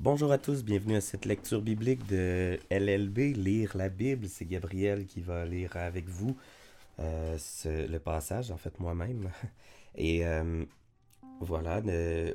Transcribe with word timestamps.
Bonjour 0.00 0.30
à 0.30 0.38
tous, 0.38 0.62
bienvenue 0.62 0.94
à 0.94 1.00
cette 1.00 1.24
lecture 1.24 1.60
biblique 1.60 2.06
de 2.06 2.60
LLB, 2.70 3.34
Lire 3.34 3.76
la 3.76 3.88
Bible. 3.88 4.28
C'est 4.28 4.44
Gabriel 4.44 5.06
qui 5.06 5.20
va 5.20 5.44
lire 5.44 5.76
avec 5.76 6.08
vous 6.08 6.36
euh, 7.00 7.36
le 7.66 7.98
passage, 7.98 8.52
en 8.52 8.56
fait 8.56 8.78
moi-même. 8.78 9.28
Et 9.96 10.24
euh, 10.24 10.64
voilà, 11.40 11.82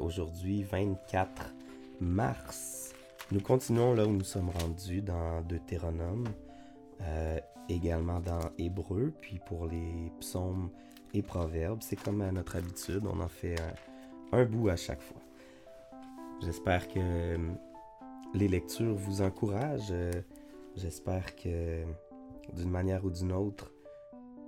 aujourd'hui 0.01 0.63
24 0.63 1.53
mars, 2.01 2.91
nous 3.31 3.39
continuons 3.39 3.93
là 3.93 4.05
où 4.05 4.11
nous 4.11 4.25
sommes 4.25 4.49
rendus 4.49 5.01
dans 5.01 5.41
Deutéronome, 5.43 6.27
euh, 6.99 7.39
également 7.69 8.19
dans 8.19 8.51
Hébreu, 8.57 9.13
puis 9.21 9.39
pour 9.45 9.67
les 9.67 10.11
psaumes 10.19 10.69
et 11.13 11.21
proverbes, 11.21 11.79
c'est 11.81 11.95
comme 11.95 12.19
à 12.23 12.31
notre 12.33 12.57
habitude, 12.57 13.05
on 13.05 13.21
en 13.21 13.29
fait 13.29 13.55
un 14.33 14.43
bout 14.43 14.67
à 14.67 14.75
chaque 14.75 15.01
fois. 15.01 15.22
J'espère 16.45 16.89
que 16.89 16.99
euh, 16.99 17.37
les 18.33 18.49
lectures 18.49 18.95
vous 18.95 19.21
encouragent. 19.21 19.91
Euh, 19.91 20.11
j'espère 20.75 21.37
que 21.37 21.83
d'une 22.53 22.69
manière 22.69 23.05
ou 23.05 23.11
d'une 23.11 23.31
autre, 23.31 23.71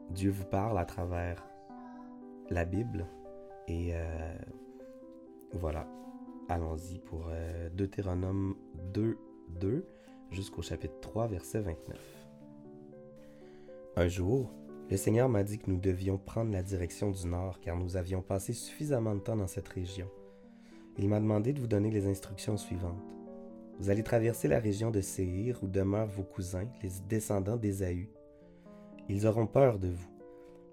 Dieu 0.10 0.30
vous 0.30 0.44
parle 0.44 0.78
à 0.78 0.84
travers 0.84 1.48
la 2.50 2.66
Bible. 2.66 3.08
Et 3.70 3.92
euh, 3.94 4.36
voilà, 5.54 5.88
allons-y 6.50 7.00
pour 7.00 7.30
Deutéronome 7.74 8.56
2, 8.94 9.18
2 9.62 9.86
jusqu'au 10.32 10.62
chapitre 10.62 11.00
3, 11.00 11.28
verset 11.28 11.62
29. 11.62 11.98
Un 13.96 14.08
jour, 14.10 14.52
le 14.90 14.98
Seigneur 14.98 15.30
m'a 15.30 15.44
dit 15.44 15.60
que 15.60 15.72
nous 15.72 15.80
devions 15.80 16.18
prendre 16.18 16.52
la 16.52 16.62
direction 16.62 17.10
du 17.10 17.26
nord 17.26 17.62
car 17.62 17.78
nous 17.78 17.96
avions 17.96 18.22
passé 18.22 18.52
suffisamment 18.52 19.16
de 19.16 19.22
temps 19.22 19.38
dans 19.38 19.48
cette 19.48 19.70
région. 19.70 20.10
Il 20.98 21.10
m'a 21.10 21.20
demandé 21.20 21.52
de 21.52 21.60
vous 21.60 21.68
donner 21.68 21.92
les 21.92 22.08
instructions 22.08 22.58
suivantes. 22.58 23.04
Vous 23.80 23.90
allez 23.90 24.04
traverser 24.04 24.48
la 24.48 24.60
région 24.60 24.92
de 24.92 25.02
Séhir 25.02 25.60
où 25.62 25.68
demeurent 25.68 26.08
vos 26.08 26.24
cousins, 26.24 26.68
les 26.82 26.92
descendants 27.10 27.58
d'Ésaü. 27.58 28.10
Ils 29.10 29.28
auront 29.28 29.48
peur 29.48 29.78
de 29.78 29.90
vous. 29.90 30.10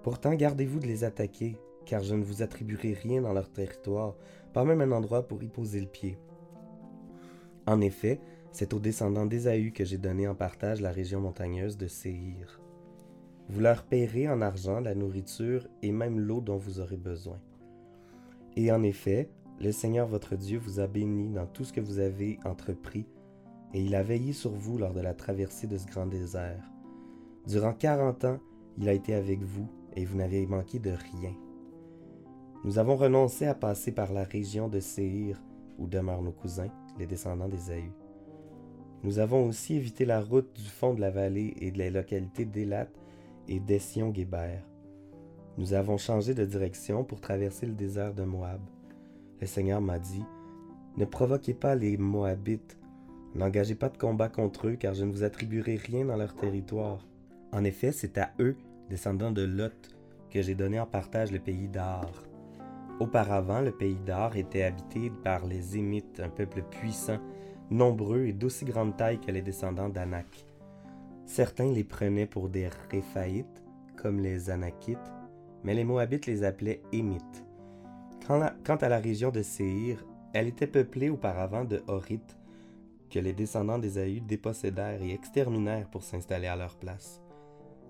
Pourtant, 0.03 0.35
gardez-vous 0.35 0.79
de 0.79 0.87
les 0.87 1.03
attaquer, 1.03 1.57
car 1.85 2.03
je 2.03 2.15
ne 2.15 2.23
vous 2.23 2.43
attribuerai 2.43 2.93
rien 2.93 3.23
dans 3.23 3.33
leur 3.33 3.51
territoire, 3.51 4.15
pas 4.53 4.65
même 4.65 4.81
un 4.81 4.93
endroit 4.93 5.27
pour 5.27 5.43
y 5.43 5.49
poser 5.49 5.81
le 5.81 5.87
pied. 5.87 6.17
En 7.67 7.81
effet, 7.81 8.21
c'est 8.53 8.75
aux 8.75 8.81
descendants 8.81 9.27
d'Ésaü 9.27 9.73
que 9.73 9.85
j'ai 9.85 9.99
donné 9.99 10.29
en 10.29 10.35
partage 10.35 10.81
la 10.81 10.93
région 10.93 11.21
montagneuse 11.21 11.77
de 11.77 11.89
Séhir. 11.89 12.61
Vous 13.49 13.61
leur 13.61 13.83
paierez 13.85 14.29
en 14.29 14.41
argent 14.41 14.79
la 14.79 14.95
nourriture 14.95 15.67
et 15.83 15.91
même 15.91 16.21
l'eau 16.21 16.41
dont 16.41 16.57
vous 16.57 16.79
aurez 16.79 16.97
besoin. 16.97 17.41
Et 18.57 18.71
en 18.71 18.83
effet, 18.83 19.29
le 19.63 19.71
Seigneur 19.71 20.09
votre 20.09 20.35
Dieu 20.35 20.59
vous 20.59 20.81
a 20.81 20.89
béni 20.89 21.29
dans 21.29 21.47
tout 21.47 21.63
ce 21.63 21.73
que 21.73 21.81
vous 21.81 22.01
avez 22.01 22.41
entrepris, 22.45 23.07
et 23.73 23.81
il 23.81 23.95
a 23.95 24.03
veillé 24.03 24.33
sur 24.33 24.51
vous 24.51 24.77
lors 24.77 24.93
de 24.93 25.01
la 25.01 25.15
traversée 25.15 25.69
de 25.69 25.79
ce 25.79 25.87
grand 25.87 26.07
désert. 26.07 26.69
Durant 27.47 27.73
quarante 27.73 28.25
ans, 28.25 28.41
il 28.77 28.89
a 28.89 28.93
été 28.93 29.15
avec 29.15 29.41
vous, 29.43 29.69
et 29.95 30.05
vous 30.05 30.17
n'avez 30.17 30.47
manqué 30.47 30.81
de 30.81 30.91
rien. 30.91 31.33
Nous 32.65 32.79
avons 32.79 32.97
renoncé 32.97 33.47
à 33.47 33.55
passer 33.55 33.93
par 33.93 34.13
la 34.13 34.25
région 34.25 34.69
de 34.69 34.81
Séhir, 34.81 35.41
où 35.79 35.87
demeurent 35.87 36.23
nos 36.23 36.33
cousins, 36.33 36.71
les 36.99 37.07
descendants 37.07 37.49
d'Ésaü. 37.49 37.93
Nous 39.05 39.21
avons 39.21 39.47
aussi 39.47 39.75
évité 39.75 40.05
la 40.05 40.21
route 40.21 40.53
du 40.55 40.69
fond 40.69 40.93
de 40.95 41.01
la 41.01 41.11
vallée 41.11 41.55
et 41.61 41.71
de 41.71 41.79
la 41.79 41.91
localité 41.91 42.45
d'Élat 42.45 42.89
et 43.47 43.61
d'Ession-Guébert. 43.61 44.67
Nous 45.57 45.73
avons 45.73 45.99
changé 45.99 46.35
de 46.35 46.45
direction 46.45 47.05
pour 47.05 47.21
traverser 47.21 47.67
le 47.67 47.75
désert 47.75 48.15
de 48.15 48.25
Moab. 48.25 48.61
Le 49.43 49.49
Seigneur 49.49 49.81
m'a 49.81 49.99
dit, 49.99 50.25
Ne 50.97 51.05
provoquez 51.05 51.53
pas 51.53 51.75
les 51.75 51.97
Moabites, 51.97 52.79
n'engagez 53.35 53.75
pas 53.75 53.89
de 53.89 53.99
combat 53.99 54.29
contre 54.29 54.69
eux, 54.69 54.77
car 54.77 54.95
je 54.95 55.05
ne 55.05 55.11
vous 55.11 55.25
attribuerai 55.25 55.75
rien 55.75 56.05
dans 56.05 56.17
leur 56.17 56.37
territoire. 56.37 57.05
En 57.51 57.65
effet, 57.65 57.91
c'est 57.91 58.19
à 58.19 58.31
eux, 58.39 58.57
descendants 58.89 59.33
de 59.33 59.43
Lot, 59.43 59.91
que 60.31 60.43
j'ai 60.43 60.55
donné 60.55 60.79
en 60.79 60.87
partage 60.87 61.33
le 61.33 61.41
pays 61.41 61.67
d'Ar. 61.67 62.09
Auparavant, 63.01 63.61
le 63.61 63.73
pays 63.73 63.99
d'Ar 64.07 64.37
était 64.37 64.63
habité 64.63 65.11
par 65.25 65.45
les 65.45 65.77
Émites, 65.77 66.21
un 66.21 66.29
peuple 66.29 66.63
puissant, 66.63 67.19
nombreux 67.69 68.27
et 68.27 68.33
d'aussi 68.33 68.65
grande 68.65 68.97
taille 68.97 69.21
que 69.21 69.33
les 69.33 69.43
descendants 69.43 69.89
d'Anak. 69.89 70.47
Certains 71.27 71.73
les 71.73 71.83
prenaient 71.83 72.29
pour 72.29 72.49
des 72.49 72.69
Réphaïtes, 72.93 73.65
comme 73.97 74.21
les 74.21 74.51
Anakites, 74.51 74.99
mais 75.65 75.75
les 75.75 75.83
Moabites 75.83 76.27
les 76.27 76.45
appelaient 76.45 76.81
Émites. 76.93 77.45
Quant 78.27 78.77
à 78.77 78.89
la 78.89 78.99
région 78.99 79.31
de 79.31 79.43
Séhir, 79.43 80.05
elle 80.33 80.47
était 80.47 80.67
peuplée 80.67 81.11
auparavant 81.11 81.65
de 81.65 81.83
Horites, 81.89 82.37
que 83.11 83.19
les 83.19 83.33
descendants 83.33 83.79
d'Ésaü 83.79 84.21
dépossédèrent 84.21 85.03
et 85.03 85.13
exterminèrent 85.13 85.91
pour 85.91 86.05
s'installer 86.05 86.47
à 86.47 86.57
leur 86.57 86.77
place. 86.77 87.21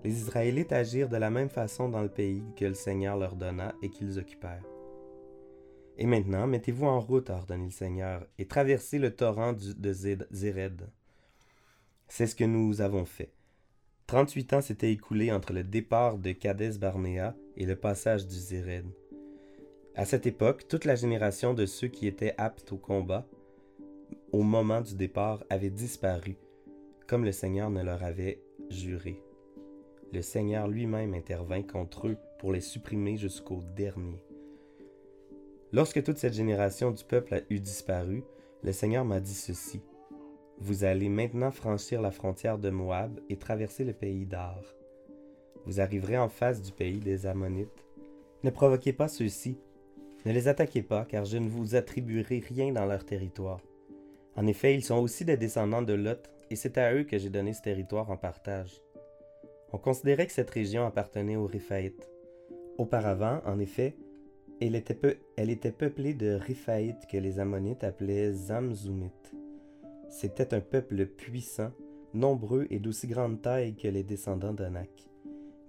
Les 0.03 0.17
Israélites 0.17 0.73
agirent 0.73 1.07
de 1.07 1.17
la 1.17 1.29
même 1.29 1.49
façon 1.49 1.87
dans 1.87 2.01
le 2.01 2.09
pays 2.09 2.43
que 2.57 2.65
le 2.65 2.73
Seigneur 2.73 3.15
leur 3.15 3.35
donna 3.35 3.73
et 3.81 3.89
qu'ils 3.89 4.19
occupèrent. 4.19 4.65
Et 5.97 6.07
maintenant, 6.07 6.47
mettez-vous 6.47 6.87
en 6.87 6.99
route, 6.99 7.29
ordonna 7.29 7.63
le 7.63 7.69
Seigneur, 7.69 8.25
et 8.37 8.47
traversez 8.47 8.97
le 8.97 9.15
torrent 9.15 9.53
de 9.53 9.93
Zéred. 9.93 10.89
C'est 12.07 12.27
ce 12.27 12.35
que 12.35 12.43
nous 12.43 12.81
avons 12.81 13.05
fait. 13.05 13.31
Trente-huit 14.07 14.51
ans 14.53 14.61
s'étaient 14.61 14.91
écoulés 14.91 15.31
entre 15.31 15.53
le 15.53 15.63
départ 15.63 16.17
de 16.17 16.31
Kadès 16.31 16.77
Barnéa 16.77 17.35
et 17.55 17.65
le 17.65 17.75
passage 17.75 18.27
du 18.27 18.35
Zéred. 18.35 18.87
À 19.95 20.05
cette 20.05 20.25
époque, 20.25 20.67
toute 20.67 20.85
la 20.85 20.95
génération 20.95 21.53
de 21.53 21.67
ceux 21.67 21.87
qui 21.87 22.07
étaient 22.07 22.33
aptes 22.39 22.71
au 22.71 22.77
combat, 22.77 23.27
au 24.31 24.41
moment 24.41 24.81
du 24.81 24.95
départ, 24.95 25.43
avait 25.51 25.69
disparu, 25.69 26.35
comme 27.05 27.23
le 27.23 27.31
Seigneur 27.31 27.69
ne 27.69 27.83
leur 27.83 28.03
avait 28.03 28.41
juré. 28.71 29.21
Le 30.11 30.23
Seigneur 30.23 30.67
lui-même 30.67 31.13
intervint 31.13 31.61
contre 31.61 32.07
eux 32.07 32.17
pour 32.39 32.51
les 32.51 32.61
supprimer 32.61 33.17
jusqu'au 33.17 33.61
dernier. 33.75 34.19
Lorsque 35.71 36.03
toute 36.03 36.17
cette 36.17 36.33
génération 36.33 36.89
du 36.89 37.03
peuple 37.03 37.45
eut 37.51 37.59
disparu, 37.59 38.23
le 38.63 38.71
Seigneur 38.71 39.05
m'a 39.05 39.19
dit 39.19 39.33
ceci. 39.35 39.81
Vous 40.57 40.85
allez 40.85 41.09
maintenant 41.09 41.51
franchir 41.51 42.01
la 42.01 42.11
frontière 42.11 42.57
de 42.57 42.71
Moab 42.71 43.19
et 43.29 43.37
traverser 43.37 43.83
le 43.83 43.93
pays 43.93 44.25
d'Ar. 44.25 44.59
Vous 45.65 45.79
arriverez 45.79 46.17
en 46.17 46.29
face 46.29 46.63
du 46.63 46.71
pays 46.71 46.99
des 46.99 47.27
Ammonites. 47.27 47.85
Ne 48.43 48.49
provoquez 48.49 48.93
pas 48.93 49.07
ceux-ci, 49.07 49.57
ne 50.25 50.31
les 50.31 50.47
attaquez 50.47 50.81
pas, 50.81 51.05
car 51.05 51.25
je 51.25 51.37
ne 51.37 51.49
vous 51.49 51.75
attribuerai 51.75 52.39
rien 52.39 52.71
dans 52.71 52.85
leur 52.85 53.05
territoire. 53.05 53.61
En 54.35 54.47
effet, 54.47 54.73
ils 54.73 54.83
sont 54.83 54.97
aussi 54.97 55.25
des 55.25 55.37
descendants 55.37 55.81
de 55.81 55.93
Lot, 55.93 56.29
et 56.49 56.55
c'est 56.55 56.77
à 56.77 56.93
eux 56.93 57.03
que 57.03 57.17
j'ai 57.17 57.29
donné 57.29 57.53
ce 57.53 57.61
territoire 57.61 58.09
en 58.09 58.17
partage. 58.17 58.81
On 59.71 59.77
considérait 59.77 60.27
que 60.27 60.33
cette 60.33 60.49
région 60.49 60.85
appartenait 60.85 61.35
aux 61.35 61.47
Réphaïtes. 61.47 62.09
Auparavant, 62.77 63.41
en 63.45 63.59
effet, 63.59 63.95
elle 64.61 64.75
était, 64.75 65.71
peuplée 65.71 66.13
de 66.13 66.33
Réphaïtes 66.33 67.07
que 67.11 67.17
les 67.17 67.39
Ammonites 67.39 67.83
appelaient 67.83 68.31
Zamzumites. 68.31 69.33
C'était 70.09 70.53
un 70.53 70.61
peuple 70.61 71.05
puissant, 71.05 71.71
nombreux 72.13 72.67
et 72.69 72.79
d'aussi 72.79 73.07
grande 73.07 73.41
taille 73.41 73.75
que 73.75 73.87
les 73.87 74.03
descendants 74.03 74.53
d'Anak. 74.53 74.89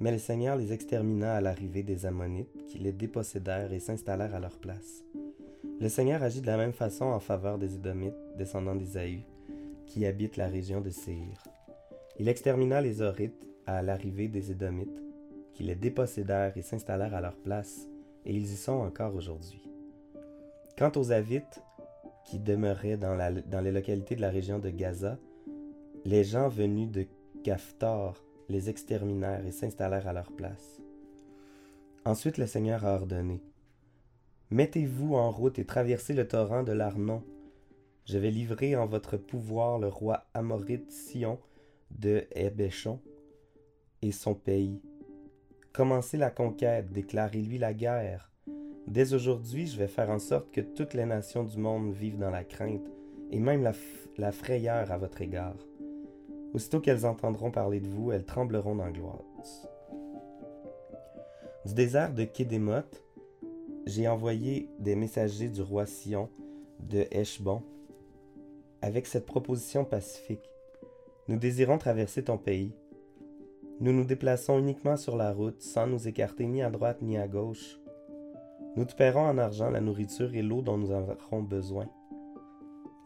Mais 0.05 0.13
le 0.13 0.19
Seigneur 0.19 0.57
les 0.57 0.71
extermina 0.71 1.37
à 1.37 1.41
l'arrivée 1.41 1.83
des 1.83 2.05
Ammonites, 2.05 2.67
qui 2.67 2.79
les 2.79 2.93
dépossédèrent 2.93 3.73
et 3.73 3.81
s'installèrent 3.81 4.35
à 4.35 4.39
leur 4.39 4.59
place. 4.59 5.03
Le 5.81 5.89
Seigneur 5.89 6.23
agit 6.23 6.43
de 6.43 6.47
la 6.47 6.59
même 6.59 6.75
façon 6.75 7.07
en 7.07 7.21
faveur 7.21 7.57
des 7.57 7.77
Édomites, 7.77 8.13
descendants 8.37 8.75
d'Isaü, 8.75 9.23
qui 9.87 10.05
habitent 10.05 10.37
la 10.37 10.49
région 10.49 10.83
de 10.83 10.91
Séir. 10.91 11.43
Il 12.19 12.29
extermina 12.29 12.83
les 12.83 13.01
Horites 13.01 13.49
à 13.67 13.81
l'arrivée 13.81 14.29
des 14.29 14.51
Édomites, 14.51 15.03
qui 15.55 15.63
les 15.63 15.75
dépossédèrent 15.75 16.55
et 16.55 16.61
s'installèrent 16.61 17.15
à 17.15 17.23
leur 17.23 17.37
place, 17.39 17.89
et 18.27 18.35
ils 18.35 18.53
y 18.53 18.57
sont 18.57 18.73
encore 18.73 19.15
aujourd'hui. 19.15 19.63
Quant 20.77 20.93
aux 20.97 21.13
Avites, 21.13 21.63
qui 22.27 22.39
demeuraient 22.39 22.99
dans, 22.99 23.17
les 23.63 23.73
localités 23.73 24.17
de 24.17 24.21
la 24.21 24.29
région 24.29 24.59
de 24.59 24.69
Gaza, 24.69 25.17
les 26.05 26.25
gens 26.25 26.49
venus 26.49 26.91
de 26.91 27.07
Caphtor 27.43 28.23
les 28.49 28.71
exterminèrent 28.71 29.47
et 29.47 29.53
s'installèrent 29.53 30.09
à 30.09 30.13
leur 30.13 30.33
place. 30.33 30.81
Ensuite 32.05 32.39
le 32.39 32.47
Seigneur 32.47 32.85
a 32.85 32.95
ordonné 32.95 33.43
Mettez-vous 34.51 35.15
en 35.15 35.31
route 35.31 35.59
et 35.59 35.65
traversez 35.65 36.13
le 36.13 36.29
torrent 36.29 36.63
de 36.63 36.73
l'Arnon. 36.73 37.23
Je 38.05 38.19
vais 38.19 38.31
livrer 38.31 38.77
en 38.77 38.87
votre 38.87 39.17
pouvoir 39.17 39.79
le 39.79 39.89
roi 39.89 40.27
Amorite 40.35 40.91
Sion 40.91 41.39
de 41.91 42.25
Hébéchon 42.35 43.01
et 44.03 44.13
son 44.13 44.35
pays. 44.35 44.83
Commencez 45.73 46.19
la 46.19 46.31
conquête, 46.31 46.93
déclarez-lui 46.93 47.59
la 47.59 47.73
guerre. 47.73 48.31
Dès 48.87 49.15
aujourd'hui, 49.15 49.67
je 49.67 49.79
vais 49.79 49.89
faire 49.89 50.11
en 50.11 50.19
sorte 50.19 50.51
que 50.51 50.61
toutes 50.61 50.95
les 50.95 51.07
nations 51.07 51.43
du 51.43 51.57
monde 51.57 51.93
vivent 51.93 52.19
dans 52.19 52.31
la 52.31 52.45
crainte 52.45 52.87
et 53.31 53.41
même 53.41 53.63
la, 53.63 53.73
la 54.19 54.31
frayeur 54.31 54.93
à 54.93 54.99
votre 54.99 55.23
égard. 55.23 55.57
Aussitôt 56.55 56.81
qu'elles 56.81 57.05
entendront 57.05 57.51
parler 57.51 57.81
de 57.81 57.89
vous, 57.89 58.13
elles 58.13 58.25
trembleront 58.25 58.77
d'angoisse. 58.77 59.69
Du 61.67 61.75
désert 61.75 62.15
de 62.15 62.23
Kédémoth, 62.23 63.03
j'ai 63.87 64.07
envoyé 64.07 64.69
des 64.79 64.95
messagers 64.95 65.49
du 65.49 65.63
roi 65.63 65.85
Sion 65.85 66.29
de 66.79 67.07
Heshbon 67.11 67.63
avec 68.83 69.07
cette 69.07 69.27
proposition 69.27 69.85
pacifique. 69.85 70.49
Nous 71.27 71.39
désirons 71.39 71.79
traverser 71.79 72.23
ton 72.23 72.39
pays. 72.39 72.73
Nous 73.81 73.93
nous 73.93 74.05
déplaçons 74.05 74.59
uniquement 74.59 74.97
sur 74.97 75.17
la 75.17 75.33
route 75.33 75.61
sans 75.61 75.89
nous 75.89 76.07
écarter 76.07 76.47
ni 76.47 76.63
à 76.63 76.71
droite 76.71 77.03
ni 77.03 77.19
à 77.19 77.27
gauche. 77.27 77.81
Nous 78.77 78.85
te 78.85 78.95
paierons 78.95 79.27
en 79.27 79.39
argent 79.39 79.71
la 79.71 79.81
nourriture 79.81 80.35
et 80.35 80.43
l'eau 80.43 80.63
dont 80.63 80.77
nous 80.77 80.93
aurons 80.93 81.43
besoin. 81.43 81.89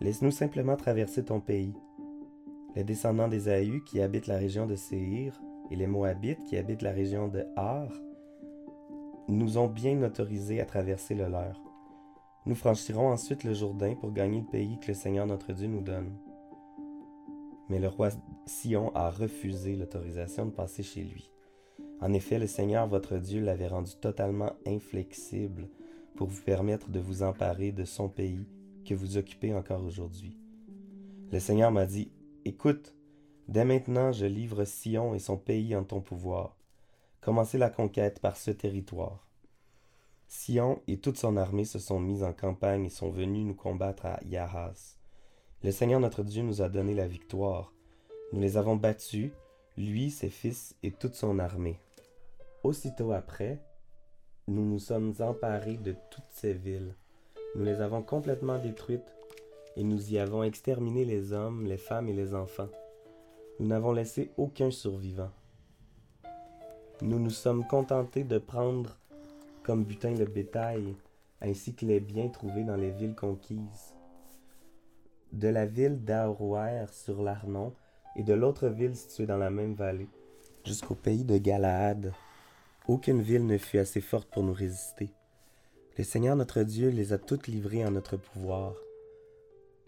Laisse-nous 0.01 0.33
simplement 0.33 0.77
traverser 0.77 1.25
ton 1.25 1.41
pays. 1.41 1.73
Les 2.77 2.85
descendants 2.85 3.29
des 3.29 3.49
Aïus 3.49 3.83
qui 3.85 4.01
habitent 4.01 4.27
la 4.27 4.37
région 4.37 4.67
de 4.67 4.77
Séhir 4.77 5.41
et 5.71 5.77
les 5.77 5.87
Moabites 5.87 6.45
qui 6.45 6.57
habitent 6.57 6.83
la 6.83 6.93
région 6.93 7.29
de 7.29 7.45
Har 7.57 7.91
nous 9.29 9.59
ont 9.59 9.69
bien 9.69 10.03
autorisés 10.03 10.61
à 10.61 10.65
traverser 10.65 11.15
le 11.15 11.29
leur. 11.29 11.61
Nous 12.47 12.55
franchirons 12.55 13.09
ensuite 13.09 13.45
le 13.45 13.53
Jourdain 13.53 13.95
pour 13.95 14.13
gagner 14.13 14.41
le 14.41 14.47
pays 14.47 14.79
que 14.81 14.89
le 14.89 14.95
Seigneur 14.95 15.27
notre 15.27 15.53
Dieu 15.53 15.67
nous 15.67 15.83
donne. 15.83 16.17
Mais 17.69 17.79
le 17.79 17.89
roi 17.89 18.09
Sion 18.47 18.95
a 18.95 19.11
refusé 19.11 19.77
l'autorisation 19.77 20.47
de 20.47 20.51
passer 20.51 20.83
chez 20.83 21.03
lui. 21.03 21.31
En 22.01 22.13
effet, 22.13 22.39
le 22.39 22.47
Seigneur 22.47 22.87
votre 22.87 23.19
Dieu 23.19 23.43
l'avait 23.43 23.67
rendu 23.67 23.93
totalement 24.01 24.53
inflexible 24.67 25.69
pour 26.17 26.29
vous 26.29 26.43
permettre 26.43 26.91
de 26.91 27.01
vous 27.01 27.23
emparer 27.23 27.73
de 27.73 27.85
son 27.85 28.09
pays 28.09 28.47
que 28.87 28.95
vous 28.95 29.19
occupez 29.19 29.53
encore 29.53 29.85
aujourd'hui. 29.85 30.39
Le 31.31 31.41
Seigneur 31.41 31.71
m'a 31.71 31.85
dit, 31.85 32.11
Écoute, 32.49 32.95
dès 33.47 33.67
maintenant 33.67 34.11
je 34.11 34.25
livre 34.25 34.65
Sion 34.65 35.15
et 35.15 35.19
son 35.19 35.37
pays 35.37 35.77
en 35.77 35.85
ton 35.85 36.01
pouvoir. 36.01 36.57
Commencez 37.21 37.59
la 37.59 37.69
conquête 37.69 38.21
par 38.21 38.39
ce 38.39 38.51
territoire. 38.51 39.29
Sion 40.29 40.81
et 40.87 40.99
toute 40.99 41.19
son 41.19 41.37
armée 41.37 41.67
se 41.67 41.79
sont 41.79 42.01
mis 42.01 42.23
en 42.23 42.33
campagne 42.33 42.87
et 42.87 42.89
sont 42.89 43.11
venus 43.11 43.45
nous 43.45 43.55
combattre 43.55 44.07
à 44.07 44.21
Yahas. 44.25 44.97
Le 45.63 45.71
Seigneur 45.71 46.01
notre 46.01 46.23
Dieu 46.23 46.43
nous 46.43 46.63
a 46.63 46.71
donné 46.71 46.95
la 46.95 47.07
victoire. 47.07 47.75
Nous 48.33 48.41
les 48.41 48.57
avons 48.57 48.77
battus, 48.77 49.31
lui, 49.77 50.11
ses 50.11 50.31
fils 50.31 50.75
et 50.83 50.91
toute 50.91 51.17
son 51.17 51.39
armée. 51.39 51.79
Aussitôt 52.63 53.13
après, 53.13 53.63
nous 54.47 54.65
nous 54.65 54.79
sommes 54.79 55.13
emparés 55.21 55.77
de 55.77 55.95
toutes 56.11 56.31
ces 56.31 56.55
villes. 56.55 56.95
Nous 57.57 57.65
les 57.67 57.83
avons 57.83 58.01
complètement 58.01 58.59
détruites 58.59 59.18
et 59.79 59.85
nous 59.85 60.13
y 60.13 60.19
avons 60.19 60.43
exterminé 60.43 61.05
les 61.05 61.33
hommes, 61.33 61.65
les 61.65 61.77
femmes 61.77 62.09
et 62.09 62.13
les 62.13 62.35
enfants. 62.35 62.69
Nous 63.61 63.69
n'avons 63.69 63.93
laissé 63.93 64.33
aucun 64.37 64.73
survivant. 64.73 65.31
Nous 67.01 67.21
nous 67.21 67.31
sommes 67.31 67.65
contentés 67.65 68.25
de 68.25 68.39
prendre 68.39 68.99
comme 69.63 69.85
butin 69.85 70.15
le 70.15 70.25
bétail, 70.25 70.97
ainsi 71.41 71.75
que 71.75 71.87
les 71.87 72.01
biens 72.01 72.27
trouvés 72.27 72.65
dans 72.65 72.75
les 72.75 72.91
villes 72.91 73.15
conquises. 73.15 73.95
De 75.33 75.47
la 75.47 75.65
ville 75.65 76.05
d'Arouer 76.05 76.87
sur 76.91 77.23
l'Arnon 77.23 77.73
et 78.17 78.25
de 78.25 78.35
l'autre 78.35 78.67
ville 78.67 78.97
située 78.97 79.27
dans 79.27 79.39
la 79.39 79.51
même 79.51 79.75
vallée, 79.75 80.09
jusqu'au 80.65 80.97
pays 80.97 81.23
de 81.23 81.39
Galaad, 81.39 82.13
aucune 82.89 83.23
ville 83.23 83.47
ne 83.47 83.59
fut 83.59 83.79
assez 83.79 84.01
forte 84.01 84.29
pour 84.29 84.43
nous 84.43 84.55
résister. 84.55 85.11
Le 85.97 86.03
Seigneur 86.03 86.35
notre 86.35 86.65
Dieu 86.65 86.89
les 86.89 87.13
a 87.13 87.19
toutes 87.19 87.47
livrées 87.47 87.87
en 87.87 87.93
notre 87.93 88.17
pouvoir. 88.17 88.75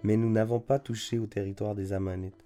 Mais 0.03 0.17
nous 0.17 0.31
n'avons 0.31 0.61
pas 0.61 0.79
touché 0.79 1.19
au 1.19 1.27
territoire 1.27 1.75
des 1.75 1.93
Ammonites. 1.93 2.45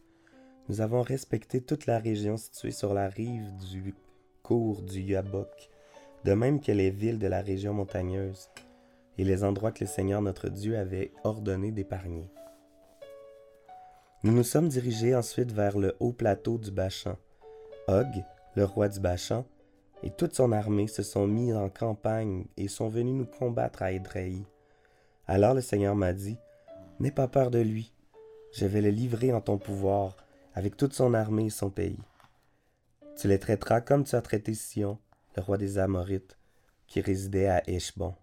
Nous 0.68 0.80
avons 0.80 1.02
respecté 1.02 1.60
toute 1.60 1.86
la 1.86 1.98
région 1.98 2.36
située 2.36 2.70
sur 2.70 2.94
la 2.94 3.08
rive 3.08 3.54
du 3.70 3.94
cours 4.42 4.82
du 4.82 5.00
Yabok, 5.00 5.70
de 6.24 6.32
même 6.32 6.60
que 6.60 6.72
les 6.72 6.90
villes 6.90 7.18
de 7.18 7.26
la 7.26 7.42
région 7.42 7.74
montagneuse, 7.74 8.48
et 9.18 9.24
les 9.24 9.44
endroits 9.44 9.72
que 9.72 9.84
le 9.84 9.88
Seigneur 9.88 10.22
notre 10.22 10.48
Dieu 10.48 10.78
avait 10.78 11.12
ordonné 11.22 11.70
d'épargner. 11.70 12.30
Nous 14.22 14.32
nous 14.32 14.42
sommes 14.42 14.68
dirigés 14.68 15.14
ensuite 15.14 15.52
vers 15.52 15.78
le 15.78 15.94
haut 16.00 16.12
plateau 16.12 16.58
du 16.58 16.70
Bachan. 16.70 17.16
Og, 17.88 18.06
le 18.56 18.64
roi 18.64 18.88
du 18.88 18.98
Bachan, 18.98 19.44
et 20.02 20.10
toute 20.10 20.34
son 20.34 20.52
armée 20.52 20.86
se 20.86 21.02
sont 21.02 21.26
mis 21.26 21.52
en 21.52 21.68
campagne 21.68 22.46
et 22.56 22.68
sont 22.68 22.88
venus 22.88 23.14
nous 23.14 23.26
combattre 23.26 23.82
à 23.82 23.92
Édrei. 23.92 24.42
Alors 25.26 25.54
le 25.54 25.60
Seigneur 25.60 25.94
m'a 25.94 26.12
dit, 26.12 26.38
N'aie 27.00 27.10
pas 27.10 27.28
peur 27.28 27.50
de 27.50 27.58
lui, 27.58 27.92
je 28.52 28.66
vais 28.66 28.80
le 28.80 28.90
livrer 28.90 29.32
en 29.32 29.40
ton 29.40 29.58
pouvoir, 29.58 30.16
avec 30.54 30.76
toute 30.76 30.92
son 30.92 31.12
armée 31.12 31.46
et 31.46 31.50
son 31.50 31.70
pays. 31.70 31.98
Tu 33.16 33.26
les 33.26 33.40
traiteras 33.40 33.80
comme 33.80 34.04
tu 34.04 34.14
as 34.14 34.22
traité 34.22 34.54
Sion, 34.54 34.98
le 35.36 35.42
roi 35.42 35.58
des 35.58 35.78
Amorites, 35.78 36.38
qui 36.86 37.00
résidait 37.00 37.48
à 37.48 37.68
Eshbon. 37.68 38.14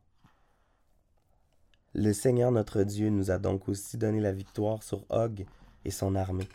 Le 1.94 2.13
Seigneur 2.13 2.51
notre 2.51 2.83
Dieu 2.83 3.09
nous 3.09 3.31
a 3.31 3.38
donc 3.38 3.68
aussi 3.68 3.97
donné 3.97 4.21
la 4.21 4.31
victoire 4.31 4.83
sur 4.83 5.06
Og 5.09 5.45
et 5.83 5.91
son 5.91 6.15
armée. 6.15 6.47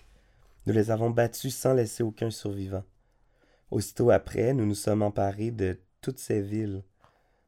Nous 0.67 0.73
les 0.73 0.91
avons 0.91 1.11
battus 1.11 1.55
sans 1.55 1.75
laisser 1.75 2.03
aucun 2.03 2.31
survivant. 2.31 2.85
Aussitôt 3.71 4.11
après, 4.11 4.55
nous 4.55 4.65
nous 4.65 4.75
sommes 4.75 5.03
emparés 5.03 5.51
de 5.51 5.79
toutes 6.01 6.19
ces 6.19 6.41
villes. 6.41 6.83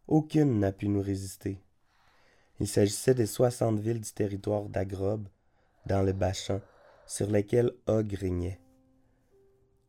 Aucune 0.06 0.58
n'a 0.58 0.72
pu 0.72 0.88
nous 0.88 1.00
résister. 1.00 1.58
Il 2.60 2.66
s'agissait 2.66 3.14
des 3.14 3.26
soixante 3.26 3.78
villes 3.78 4.00
du 4.00 4.12
territoire 4.12 4.64
d'Agrob, 4.64 5.28
dans 5.86 6.02
le 6.02 6.12
Bachan, 6.12 6.60
sur 7.06 7.30
lesquelles 7.30 7.72
Og 7.86 8.12
régnait. 8.12 8.60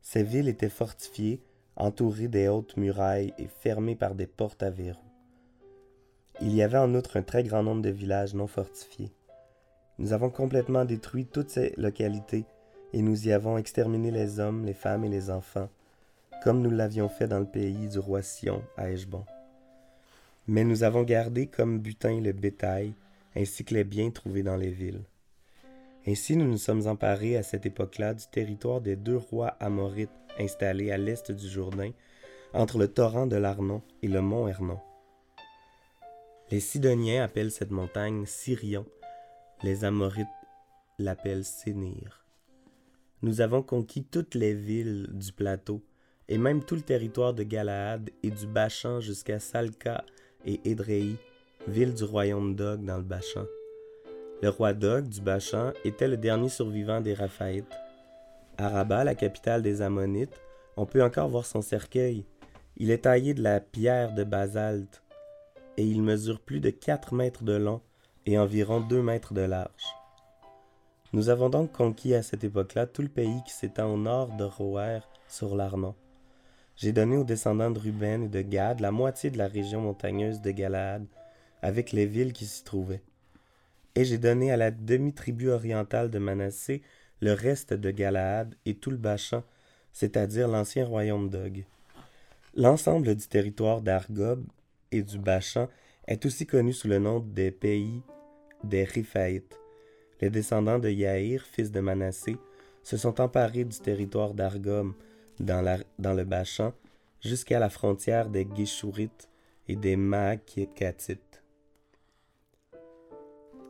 Ces 0.00 0.22
villes 0.22 0.48
étaient 0.48 0.68
fortifiées, 0.68 1.42
entourées 1.76 2.28
des 2.28 2.48
hautes 2.48 2.76
murailles 2.76 3.34
et 3.38 3.48
fermées 3.48 3.96
par 3.96 4.14
des 4.14 4.26
portes 4.26 4.62
à 4.62 4.70
verrou. 4.70 5.04
Il 6.40 6.54
y 6.54 6.62
avait 6.62 6.78
en 6.78 6.94
outre 6.94 7.16
un 7.16 7.22
très 7.22 7.42
grand 7.42 7.62
nombre 7.62 7.82
de 7.82 7.90
villages 7.90 8.34
non 8.34 8.46
fortifiés. 8.46 9.12
Nous 9.98 10.12
avons 10.12 10.30
complètement 10.30 10.84
détruit 10.84 11.26
toutes 11.26 11.50
ces 11.50 11.74
localités 11.76 12.46
et 12.92 13.02
nous 13.02 13.28
y 13.28 13.32
avons 13.32 13.58
exterminé 13.58 14.10
les 14.10 14.40
hommes, 14.40 14.64
les 14.64 14.74
femmes 14.74 15.04
et 15.04 15.10
les 15.10 15.28
enfants, 15.28 15.68
comme 16.42 16.62
nous 16.62 16.70
l'avions 16.70 17.08
fait 17.08 17.28
dans 17.28 17.38
le 17.38 17.46
pays 17.46 17.88
du 17.88 17.98
roi 17.98 18.22
Sion 18.22 18.62
à 18.76 18.90
Eshbon. 18.90 19.24
Mais 20.50 20.64
nous 20.64 20.82
avons 20.82 21.04
gardé 21.04 21.46
comme 21.46 21.78
butin 21.78 22.20
le 22.20 22.32
bétail, 22.32 22.92
ainsi 23.36 23.64
que 23.64 23.72
les 23.72 23.84
biens 23.84 24.10
trouvés 24.10 24.42
dans 24.42 24.56
les 24.56 24.72
villes. 24.72 25.04
Ainsi 26.08 26.36
nous 26.36 26.44
nous 26.44 26.58
sommes 26.58 26.88
emparés 26.88 27.36
à 27.36 27.44
cette 27.44 27.66
époque-là 27.66 28.14
du 28.14 28.24
territoire 28.26 28.80
des 28.80 28.96
deux 28.96 29.16
rois 29.16 29.54
amorites 29.60 30.10
installés 30.40 30.90
à 30.90 30.98
l'est 30.98 31.30
du 31.30 31.48
Jourdain, 31.48 31.92
entre 32.52 32.78
le 32.78 32.88
torrent 32.88 33.28
de 33.28 33.36
l'Arnon 33.36 33.80
et 34.02 34.08
le 34.08 34.20
mont 34.22 34.48
Hernon. 34.48 34.80
Les 36.50 36.58
Sidoniens 36.58 37.22
appellent 37.22 37.52
cette 37.52 37.70
montagne 37.70 38.26
Sirion, 38.26 38.86
les 39.62 39.84
Amorites 39.84 40.26
l'appellent 40.98 41.44
Sénir. 41.44 42.26
Nous 43.22 43.40
avons 43.40 43.62
conquis 43.62 44.02
toutes 44.02 44.34
les 44.34 44.54
villes 44.54 45.10
du 45.12 45.32
plateau, 45.32 45.80
et 46.28 46.38
même 46.38 46.64
tout 46.64 46.74
le 46.74 46.82
territoire 46.82 47.34
de 47.34 47.44
Galaad 47.44 48.10
et 48.24 48.32
du 48.32 48.48
Bachan 48.48 48.98
jusqu'à 48.98 49.38
Salka 49.38 50.04
et 50.44 50.60
Édrei, 50.64 51.16
ville 51.66 51.94
du 51.94 52.04
royaume 52.04 52.54
d'Og 52.54 52.84
dans 52.84 52.96
le 52.96 53.02
Bachan. 53.02 53.44
Le 54.42 54.48
roi 54.48 54.72
d'Og 54.72 55.08
du 55.08 55.20
Bachan 55.20 55.72
était 55.84 56.08
le 56.08 56.16
dernier 56.16 56.48
survivant 56.48 57.00
des 57.00 57.14
Raphaïtes. 57.14 57.76
À 58.56 58.68
Rabat, 58.68 59.04
la 59.04 59.14
capitale 59.14 59.62
des 59.62 59.82
Ammonites, 59.82 60.40
on 60.76 60.86
peut 60.86 61.02
encore 61.02 61.28
voir 61.28 61.44
son 61.44 61.62
cercueil. 61.62 62.24
Il 62.76 62.90
est 62.90 63.02
taillé 63.02 63.34
de 63.34 63.42
la 63.42 63.60
pierre 63.60 64.14
de 64.14 64.24
basalte 64.24 65.02
et 65.76 65.84
il 65.84 66.02
mesure 66.02 66.40
plus 66.40 66.60
de 66.60 66.70
4 66.70 67.14
mètres 67.14 67.44
de 67.44 67.54
long 67.54 67.80
et 68.26 68.38
environ 68.38 68.80
2 68.80 69.02
mètres 69.02 69.34
de 69.34 69.42
large. 69.42 69.94
Nous 71.12 71.28
avons 71.28 71.50
donc 71.50 71.72
conquis 71.72 72.14
à 72.14 72.22
cette 72.22 72.44
époque-là 72.44 72.86
tout 72.86 73.02
le 73.02 73.08
pays 73.08 73.42
qui 73.44 73.52
s'étend 73.52 73.92
au 73.92 73.98
nord 73.98 74.28
de 74.36 74.44
Roer 74.44 75.00
sur 75.28 75.56
l'Arnon. 75.56 75.94
J'ai 76.80 76.92
donné 76.92 77.18
aux 77.18 77.24
descendants 77.24 77.70
de 77.70 77.78
Ruben 77.78 78.22
et 78.22 78.28
de 78.28 78.40
Gad 78.40 78.80
la 78.80 78.90
moitié 78.90 79.30
de 79.30 79.36
la 79.36 79.48
région 79.48 79.82
montagneuse 79.82 80.40
de 80.40 80.50
Galaad, 80.50 81.04
avec 81.60 81.92
les 81.92 82.06
villes 82.06 82.32
qui 82.32 82.46
s'y 82.46 82.64
trouvaient. 82.64 83.02
Et 83.94 84.06
j'ai 84.06 84.16
donné 84.16 84.50
à 84.50 84.56
la 84.56 84.70
demi-tribu 84.70 85.50
orientale 85.50 86.10
de 86.10 86.18
Manassé 86.18 86.80
le 87.20 87.34
reste 87.34 87.74
de 87.74 87.90
Galaad 87.90 88.54
et 88.64 88.76
tout 88.76 88.90
le 88.90 88.96
Bachan, 88.96 89.44
c'est-à-dire 89.92 90.48
l'ancien 90.48 90.86
royaume 90.86 91.28
d'Og. 91.28 91.66
L'ensemble 92.54 93.14
du 93.14 93.28
territoire 93.28 93.82
d'Argob 93.82 94.42
et 94.90 95.02
du 95.02 95.18
Bachan 95.18 95.68
est 96.06 96.24
aussi 96.24 96.46
connu 96.46 96.72
sous 96.72 96.88
le 96.88 96.98
nom 96.98 97.20
des 97.20 97.50
pays 97.50 98.00
des 98.64 98.84
Riphaïtes. 98.84 99.60
Les 100.22 100.30
descendants 100.30 100.78
de 100.78 100.88
Yaïr, 100.88 101.44
fils 101.44 101.72
de 101.72 101.80
Manassé, 101.80 102.38
se 102.82 102.96
sont 102.96 103.20
emparés 103.20 103.64
du 103.64 103.78
territoire 103.78 104.32
d'Argob, 104.32 104.94
dans, 105.40 106.14
le 106.14 106.24
Bachan 106.24 106.72
jusqu'à 107.20 107.58
la 107.58 107.70
frontière 107.70 108.28
des 108.28 108.44
Guéchourites 108.44 109.28
et 109.68 109.76
des 109.76 109.96
Maakatites. 109.96 111.42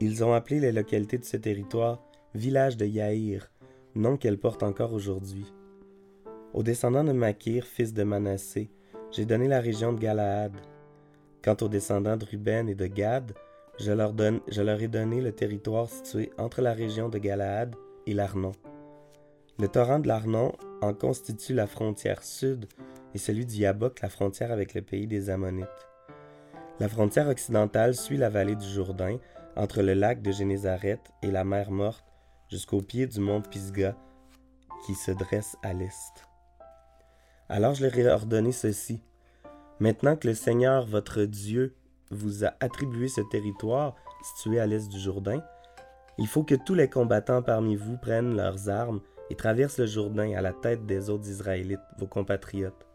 Ils 0.00 0.24
ont 0.24 0.32
appelé 0.32 0.60
les 0.60 0.72
localités 0.72 1.18
de 1.18 1.24
ce 1.24 1.36
territoire 1.36 2.02
village 2.34 2.76
de 2.76 2.86
Yaïr, 2.86 3.50
nom 3.94 4.16
qu'elles 4.16 4.38
portent 4.38 4.62
encore 4.62 4.92
aujourd'hui. 4.92 5.52
Aux 6.54 6.62
descendants 6.62 7.04
de 7.04 7.12
Makir, 7.12 7.64
fils 7.64 7.92
de 7.92 8.02
Manassé, 8.02 8.70
j'ai 9.10 9.24
donné 9.24 9.46
la 9.46 9.60
région 9.60 9.92
de 9.92 10.00
Galaad. 10.00 10.52
Quant 11.42 11.56
aux 11.60 11.68
descendants 11.68 12.16
de 12.16 12.24
Ruben 12.24 12.68
et 12.68 12.74
de 12.74 12.86
Gad, 12.86 13.32
je 13.78 13.92
leur, 13.92 14.12
donne, 14.12 14.40
je 14.48 14.62
leur 14.62 14.80
ai 14.80 14.88
donné 14.88 15.20
le 15.20 15.32
territoire 15.32 15.88
situé 15.88 16.30
entre 16.38 16.60
la 16.60 16.72
région 16.72 17.08
de 17.08 17.18
Galaad 17.18 17.74
et 18.06 18.14
l'Arnon. 18.14 18.52
Le 19.60 19.68
torrent 19.68 19.98
de 19.98 20.08
l'Arnon 20.08 20.54
en 20.80 20.94
constitue 20.94 21.52
la 21.52 21.66
frontière 21.66 22.22
sud 22.22 22.64
et 23.12 23.18
celui 23.18 23.44
du 23.44 23.56
Yabok 23.56 24.00
la 24.00 24.08
frontière 24.08 24.52
avec 24.52 24.72
le 24.72 24.80
pays 24.80 25.06
des 25.06 25.28
Ammonites. 25.28 25.68
La 26.78 26.88
frontière 26.88 27.28
occidentale 27.28 27.94
suit 27.94 28.16
la 28.16 28.30
vallée 28.30 28.56
du 28.56 28.66
Jourdain 28.66 29.18
entre 29.56 29.82
le 29.82 29.92
lac 29.92 30.22
de 30.22 30.32
Génézareth 30.32 31.12
et 31.22 31.30
la 31.30 31.44
mer 31.44 31.72
Morte 31.72 32.06
jusqu'au 32.48 32.80
pied 32.80 33.06
du 33.06 33.20
mont 33.20 33.42
Pisgah 33.42 33.94
qui 34.86 34.94
se 34.94 35.10
dresse 35.10 35.58
à 35.62 35.74
l'est. 35.74 36.24
Alors 37.50 37.74
je 37.74 37.84
leur 37.84 37.98
ai 37.98 38.08
ordonné 38.08 38.52
ceci. 38.52 39.02
Maintenant 39.78 40.16
que 40.16 40.28
le 40.28 40.34
Seigneur 40.34 40.86
votre 40.86 41.24
Dieu 41.24 41.74
vous 42.10 42.46
a 42.46 42.54
attribué 42.60 43.08
ce 43.08 43.20
territoire 43.30 43.94
situé 44.22 44.58
à 44.58 44.66
l'est 44.66 44.88
du 44.88 44.98
Jourdain, 44.98 45.42
il 46.16 46.26
faut 46.26 46.44
que 46.44 46.54
tous 46.54 46.74
les 46.74 46.88
combattants 46.88 47.42
parmi 47.42 47.76
vous 47.76 47.98
prennent 47.98 48.34
leurs 48.34 48.70
armes 48.70 49.02
et 49.30 49.36
traversent 49.36 49.78
le 49.78 49.86
Jourdain 49.86 50.32
à 50.34 50.42
la 50.42 50.52
tête 50.52 50.84
des 50.84 51.08
autres 51.08 51.28
Israélites, 51.28 51.80
vos 51.98 52.06
compatriotes. 52.06 52.86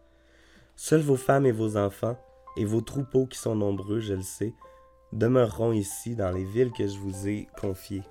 Seuls 0.76 1.02
vos 1.02 1.16
femmes 1.16 1.46
et 1.46 1.52
vos 1.52 1.78
enfants, 1.78 2.18
et 2.58 2.66
vos 2.66 2.82
troupeaux 2.82 3.26
qui 3.26 3.38
sont 3.38 3.56
nombreux, 3.56 4.00
je 4.00 4.14
le 4.14 4.22
sais, 4.22 4.54
demeureront 5.14 5.72
ici 5.72 6.16
dans 6.16 6.32
les 6.32 6.44
villes 6.44 6.72
que 6.72 6.88
je 6.88 6.98
vous 6.98 7.28
ai 7.28 7.48
confiées. 7.60 8.04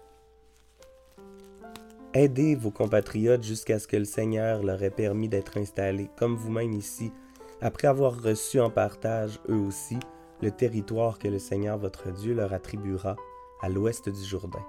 Aidez 2.15 2.55
vos 2.55 2.71
compatriotes 2.71 3.43
jusqu'à 3.43 3.79
ce 3.79 3.89
que 3.89 3.97
le 3.97 4.05
Seigneur 4.05 4.63
leur 4.63 4.83
ait 4.83 4.91
permis 4.91 5.29
d'être 5.29 5.59
installés, 5.59 6.11
comme 6.17 6.37
vous-même 6.37 6.73
ici, 6.73 7.13
après 7.61 7.89
avoir 7.89 8.23
reçu 8.23 8.61
en 8.61 8.71
partage, 8.71 9.41
eux 9.49 9.59
aussi, 9.59 9.99
le 10.41 10.51
territoire 10.51 11.19
que 11.19 11.29
le 11.29 11.39
Seigneur 11.39 11.79
votre 11.79 12.13
Dieu 12.13 12.35
leur 12.35 12.53
attribuera 12.53 13.17
à 13.63 13.69
l'ouest 13.69 14.09
du 14.09 14.25
Jourdain. 14.25 14.65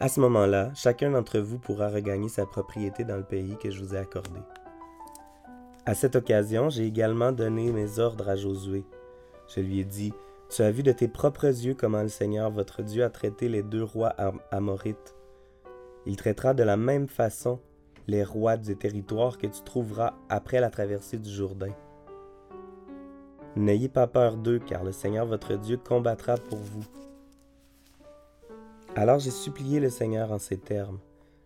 À 0.00 0.08
ce 0.08 0.18
moment-là, 0.20 0.72
chacun 0.74 1.10
d'entre 1.10 1.38
vous 1.38 1.58
pourra 1.58 1.88
regagner 1.88 2.28
sa 2.28 2.46
propriété 2.46 3.04
dans 3.04 3.16
le 3.16 3.22
pays 3.22 3.56
que 3.58 3.70
je 3.70 3.82
vous 3.82 3.94
ai 3.94 3.98
accordé. 3.98 4.40
À 5.86 5.94
cette 5.94 6.16
occasion, 6.16 6.70
j'ai 6.70 6.86
également 6.86 7.32
donné 7.32 7.70
mes 7.70 7.98
ordres 7.98 8.28
à 8.28 8.36
Josué. 8.36 8.84
Je 9.54 9.60
lui 9.60 9.80
ai 9.80 9.84
dit, 9.84 10.12
Tu 10.48 10.62
as 10.62 10.70
vu 10.70 10.82
de 10.82 10.92
tes 10.92 11.08
propres 11.08 11.46
yeux 11.46 11.74
comment 11.74 12.02
le 12.02 12.08
Seigneur 12.08 12.50
votre 12.50 12.82
Dieu 12.82 13.04
a 13.04 13.10
traité 13.10 13.48
les 13.48 13.62
deux 13.62 13.84
rois 13.84 14.14
amorites 14.50 15.14
il 16.06 16.16
traitera 16.16 16.54
de 16.54 16.62
la 16.62 16.76
même 16.76 17.08
façon 17.08 17.60
les 18.06 18.24
rois 18.24 18.56
des 18.56 18.74
territoires 18.74 19.38
que 19.38 19.46
tu 19.46 19.62
trouveras 19.62 20.14
après 20.28 20.60
la 20.60 20.70
traversée 20.70 21.18
du 21.18 21.30
Jourdain. 21.30 21.72
N'ayez 23.56 23.88
pas 23.88 24.06
peur 24.06 24.36
d'eux, 24.36 24.58
car 24.58 24.82
le 24.82 24.92
Seigneur 24.92 25.26
votre 25.26 25.56
Dieu 25.56 25.76
combattra 25.76 26.36
pour 26.36 26.58
vous. 26.58 26.84
Alors 28.96 29.20
j'ai 29.20 29.30
supplié 29.30 29.78
le 29.78 29.88
Seigneur 29.88 30.32
en 30.32 30.38
ces 30.38 30.58
termes. 30.58 30.98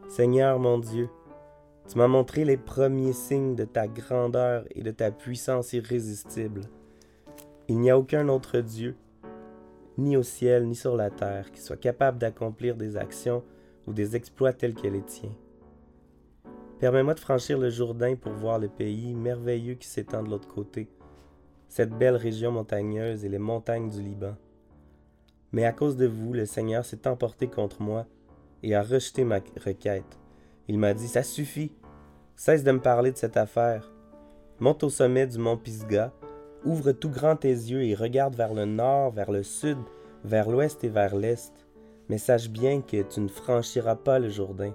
Seigneur 0.08 0.58
mon 0.58 0.78
Dieu, 0.78 1.10
tu 1.86 1.98
m'as 1.98 2.08
montré 2.08 2.46
les 2.46 2.56
premiers 2.56 3.12
signes 3.12 3.54
de 3.54 3.64
ta 3.64 3.86
grandeur 3.86 4.64
et 4.74 4.82
de 4.82 4.90
ta 4.90 5.10
puissance 5.10 5.74
irrésistible. 5.74 6.62
Il 7.68 7.80
n'y 7.80 7.90
a 7.90 7.98
aucun 7.98 8.28
autre 8.28 8.60
Dieu, 8.60 8.96
ni 9.98 10.16
au 10.16 10.22
ciel 10.22 10.66
ni 10.66 10.74
sur 10.74 10.96
la 10.96 11.10
terre, 11.10 11.52
qui 11.52 11.60
soit 11.60 11.76
capable 11.76 12.18
d'accomplir 12.18 12.76
des 12.76 12.96
actions 12.96 13.44
ou 13.86 13.92
des 13.92 14.16
exploits 14.16 14.54
tels 14.54 14.74
que 14.74 14.88
les 14.88 15.02
tiens. 15.02 15.34
Permets-moi 16.80 17.14
de 17.14 17.20
franchir 17.20 17.58
le 17.58 17.68
Jourdain 17.68 18.16
pour 18.16 18.32
voir 18.32 18.58
le 18.58 18.68
pays 18.68 19.14
merveilleux 19.14 19.74
qui 19.74 19.86
s'étend 19.86 20.22
de 20.22 20.30
l'autre 20.30 20.48
côté, 20.48 20.88
cette 21.68 21.96
belle 21.96 22.16
région 22.16 22.52
montagneuse 22.52 23.24
et 23.24 23.28
les 23.28 23.38
montagnes 23.38 23.90
du 23.90 24.00
Liban. 24.00 24.34
Mais 25.54 25.64
à 25.64 25.72
cause 25.72 25.96
de 25.96 26.06
vous, 26.06 26.32
le 26.32 26.46
Seigneur 26.46 26.84
s'est 26.84 27.06
emporté 27.06 27.46
contre 27.46 27.80
moi 27.80 28.06
et 28.64 28.74
a 28.74 28.82
rejeté 28.82 29.22
ma 29.22 29.38
requête. 29.64 30.18
Il 30.66 30.80
m'a 30.80 30.94
dit, 30.94 31.06
ça 31.06 31.22
suffit, 31.22 31.70
cesse 32.34 32.64
de 32.64 32.72
me 32.72 32.80
parler 32.80 33.12
de 33.12 33.16
cette 33.16 33.36
affaire. 33.36 33.92
Monte 34.58 34.82
au 34.82 34.90
sommet 34.90 35.28
du 35.28 35.38
mont 35.38 35.56
Pisgah, 35.56 36.12
ouvre 36.64 36.90
tout 36.90 37.08
grand 37.08 37.36
tes 37.36 37.48
yeux 37.48 37.84
et 37.84 37.94
regarde 37.94 38.34
vers 38.34 38.52
le 38.52 38.64
nord, 38.64 39.12
vers 39.12 39.30
le 39.30 39.44
sud, 39.44 39.78
vers 40.24 40.50
l'ouest 40.50 40.82
et 40.82 40.88
vers 40.88 41.14
l'est 41.14 41.52
mais 42.08 42.18
sache 42.18 42.50
bien 42.50 42.80
que 42.80 43.02
tu 43.02 43.20
ne 43.20 43.28
franchiras 43.28 43.96
pas 43.96 44.18
le 44.18 44.28
Jourdain. 44.28 44.72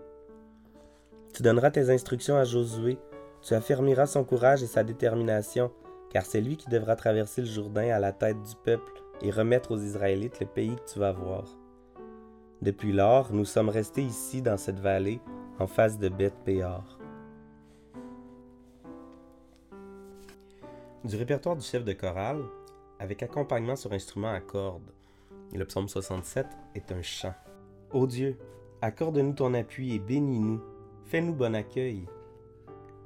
Tu 1.33 1.43
donneras 1.43 1.71
tes 1.71 1.89
instructions 1.89 2.37
à 2.37 2.43
Josué, 2.43 2.97
tu 3.41 3.53
affermiras 3.53 4.07
son 4.07 4.23
courage 4.23 4.63
et 4.63 4.67
sa 4.67 4.83
détermination, 4.83 5.71
car 6.09 6.25
c'est 6.25 6.41
lui 6.41 6.57
qui 6.57 6.69
devra 6.69 6.95
traverser 6.95 7.41
le 7.41 7.47
Jourdain 7.47 7.89
à 7.89 7.99
la 7.99 8.11
tête 8.11 8.41
du 8.41 8.55
peuple 8.63 8.98
et 9.21 9.31
remettre 9.31 9.71
aux 9.71 9.79
Israélites 9.79 10.39
le 10.39 10.45
pays 10.45 10.75
que 10.75 10.93
tu 10.93 10.99
vas 10.99 11.11
voir. 11.11 11.45
Depuis 12.61 12.91
lors, 12.91 13.31
nous 13.31 13.45
sommes 13.45 13.69
restés 13.69 14.03
ici 14.03 14.41
dans 14.41 14.57
cette 14.57 14.79
vallée, 14.79 15.21
en 15.59 15.67
face 15.67 15.97
de 15.97 16.09
Beth 16.09 16.35
Péor. 16.45 16.97
Du 21.03 21.15
répertoire 21.15 21.55
du 21.55 21.65
chef 21.65 21.85
de 21.85 21.93
chorale, 21.93 22.43
avec 22.99 23.23
accompagnement 23.23 23.77
sur 23.77 23.93
instrument 23.93 24.33
à 24.33 24.41
cordes. 24.41 24.91
Le 25.53 25.65
psaume 25.65 25.87
67 25.87 26.45
est 26.75 26.91
un 26.91 27.01
chant. 27.01 27.33
Ô 27.91 28.05
Dieu, 28.05 28.37
accorde-nous 28.81 29.33
ton 29.33 29.53
appui 29.53 29.95
et 29.95 29.99
bénis-nous. 29.99 30.61
Fais-nous 31.05 31.33
bon 31.33 31.55
accueil. 31.55 32.05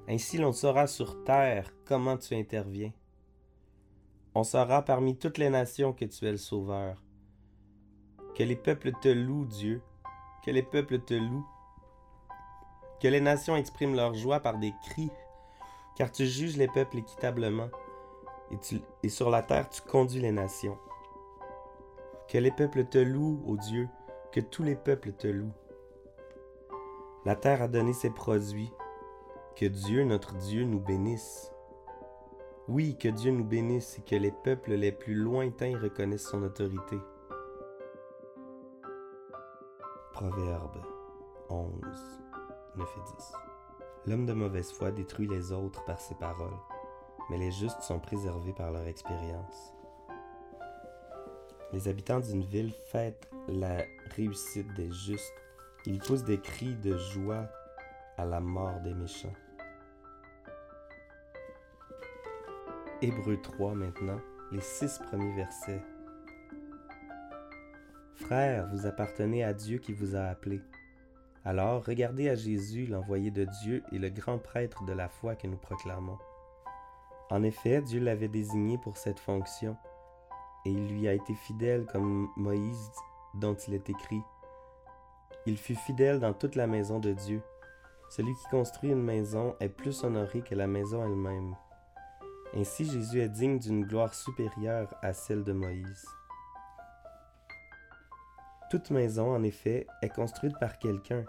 Ainsi 0.08 0.38
l'on 0.38 0.52
saura 0.52 0.88
sur 0.88 1.24
terre 1.24 1.72
comment 1.86 2.18
tu 2.18 2.34
interviens. 2.34 2.92
On 4.36 4.44
saura 4.44 4.82
parmi 4.82 5.16
toutes 5.16 5.38
les 5.38 5.50
nations 5.50 5.94
que 5.94 6.06
tu 6.06 6.26
es 6.26 6.32
le 6.32 6.38
Sauveur. 6.38 6.98
Que 8.36 8.44
les 8.44 8.56
peuples 8.56 8.92
te 9.00 9.08
louent, 9.08 9.46
Dieu. 9.46 9.82
Que 10.44 10.50
les 10.50 10.64
peuples 10.64 11.00
te 11.00 11.14
louent. 11.14 11.48
Que 13.00 13.08
les 13.08 13.22
nations 13.22 13.56
expriment 13.56 13.96
leur 13.96 14.16
joie 14.16 14.40
par 14.40 14.58
des 14.58 14.74
cris, 14.86 15.12
car 15.96 16.12
tu 16.12 16.26
juges 16.26 16.58
les 16.58 16.68
peuples 16.68 16.98
équitablement, 16.98 17.70
et, 18.50 18.58
et 19.04 19.10
sur 19.10 19.30
la 19.30 19.44
terre 19.44 19.70
tu 19.70 19.82
conduis 19.82 20.22
les 20.22 20.32
nations. 20.32 20.78
Que 22.28 22.38
les 22.38 22.52
peuples 22.52 22.86
te 22.86 22.98
louent, 22.98 23.44
ô 23.46 23.58
Dieu, 23.58 23.88
que 24.32 24.40
tous 24.40 24.64
les 24.64 24.76
peuples 24.76 25.14
te 25.14 25.28
louent. 25.28 25.54
La 27.26 27.36
terre 27.36 27.62
a 27.62 27.68
donné 27.68 27.94
ses 27.94 28.10
produits. 28.10 28.72
Que 29.56 29.66
Dieu, 29.66 30.04
notre 30.04 30.34
Dieu, 30.36 30.64
nous 30.64 30.80
bénisse. 30.80 31.53
Oui, 32.70 32.98
que 32.98 33.10
Dieu 33.10 33.32
nous 33.32 33.44
bénisse 33.44 34.00
et 34.00 34.02
que 34.04 34.16
les 34.16 34.32
peuples 34.32 34.76
les 34.76 34.94
plus 34.94 35.16
lointains 35.16 35.78
reconnaissent 35.78 36.30
son 36.30 36.44
autorité. 36.44 36.98
Proverbe 40.14 40.82
11, 41.50 41.70
9 42.78 42.98
et 42.98 43.16
10. 43.18 43.34
L'homme 44.06 44.26
de 44.26 44.32
mauvaise 44.32 44.72
foi 44.72 44.92
détruit 44.92 45.28
les 45.28 45.52
autres 45.52 45.84
par 45.84 46.00
ses 46.00 46.16
paroles, 46.16 46.58
mais 47.30 47.38
les 47.38 47.52
justes 47.52 47.82
sont 47.82 48.00
préservés 48.00 48.54
par 48.54 48.72
leur 48.72 48.88
expérience. 48.88 49.74
Les 51.74 51.90
habitants 51.90 52.22
d'une 52.22 52.44
ville 52.44 52.72
fêtent 52.86 53.30
la 53.50 53.84
réussite 54.16 54.74
des 54.76 54.90
justes. 54.90 55.34
Ils 55.86 56.00
poussent 56.00 56.24
des 56.24 56.40
cris 56.40 56.76
de 56.76 56.96
joie 56.98 57.50
à 58.18 58.24
la 58.24 58.40
mort 58.40 58.80
des 58.86 58.94
méchants. 58.94 59.34
Hébreu 63.04 63.36
3 63.36 63.74
maintenant, 63.74 64.22
les 64.54 64.62
six 64.62 64.98
premiers 65.00 65.36
versets. 65.36 65.84
Frères, 68.16 68.66
vous 68.72 68.86
appartenez 68.86 69.44
à 69.44 69.54
Dieu 69.54 69.78
qui 69.80 69.92
vous 69.92 70.16
a 70.16 70.22
appelés. 70.22 70.62
Alors 71.44 71.84
regardez 71.84 72.30
à 72.30 72.36
Jésus, 72.36 72.86
l'envoyé 72.86 73.30
de 73.30 73.44
Dieu 73.62 73.84
et 73.92 74.00
le 74.00 74.10
grand 74.10 74.38
prêtre 74.38 74.86
de 74.86 74.94
la 74.94 75.10
foi 75.10 75.36
que 75.36 75.48
nous 75.48 75.58
proclamons. 75.58 76.18
En 77.30 77.44
effet, 77.44 77.82
Dieu 77.82 78.00
l'avait 78.00 78.30
désigné 78.30 78.78
pour 78.78 78.96
cette 78.96 79.20
fonction 79.20 79.76
et 80.66 80.72
il 80.72 80.88
lui 80.88 81.10
a 81.10 81.14
été 81.14 81.34
fidèle 81.34 81.86
comme 81.86 82.30
Moïse 82.38 82.90
dont 83.34 83.56
il 83.68 83.74
est 83.74 83.90
écrit. 83.90 84.22
Il 85.46 85.58
fut 85.58 85.76
fidèle 85.76 86.22
dans 86.22 86.32
toute 86.32 86.56
la 86.56 86.68
maison 86.68 87.00
de 87.00 87.12
Dieu. 87.12 87.42
Celui 88.10 88.34
qui 88.34 88.48
construit 88.50 88.92
une 88.92 89.04
maison 89.04 89.58
est 89.60 89.68
plus 89.68 90.06
honoré 90.06 90.40
que 90.40 90.56
la 90.56 90.68
maison 90.68 91.04
elle-même. 91.04 91.54
Ainsi 92.56 92.86
Jésus 92.86 93.20
est 93.20 93.30
digne 93.30 93.58
d'une 93.58 93.84
gloire 93.84 94.14
supérieure 94.14 94.94
à 95.02 95.14
celle 95.14 95.44
de 95.44 95.54
Moïse. 95.54 96.06
Toute 98.70 98.92
maison, 98.92 99.34
en 99.34 99.42
effet, 99.44 99.88
est 100.02 100.14
construite 100.14 100.58
par 100.60 100.78
quelqu'un. 100.78 101.26